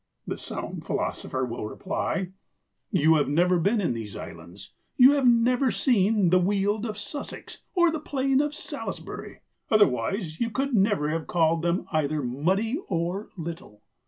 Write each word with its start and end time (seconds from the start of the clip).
The 0.25 0.39
sound 0.39 0.83
philosopher 0.83 1.45
will 1.45 1.67
reply, 1.67 2.29
"You 2.89 3.17
have 3.17 3.29
never 3.29 3.59
been 3.59 3.79
in 3.79 3.93
these 3.93 4.15
islands; 4.15 4.71
you 4.97 5.11
have 5.11 5.27
never 5.27 5.69
seen 5.69 6.31
the 6.31 6.39
weald 6.39 6.87
of 6.87 6.97
Sussex 6.97 7.59
or 7.75 7.91
the 7.91 7.99
plain 7.99 8.41
of 8.41 8.55
Salisbury; 8.55 9.41
otherwise 9.69 10.39
you 10.39 10.49
could 10.49 10.73
never 10.73 11.09
have 11.11 11.27
called 11.27 11.61
them 11.61 11.85
either 11.91 12.23
muddy 12.23 12.79
or 12.89 13.29
little." 13.37 13.83